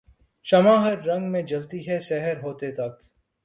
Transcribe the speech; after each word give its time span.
شمع 0.45 0.75
ہر 0.77 0.97
رنگ 1.05 1.31
میں 1.31 1.41
جلتی 1.43 1.87
ہے 1.87 1.99
سحر 1.99 2.41
ہوتے 2.43 2.71
تک 2.71 2.93